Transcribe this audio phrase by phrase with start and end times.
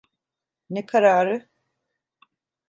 [0.69, 1.49] Ne kararı?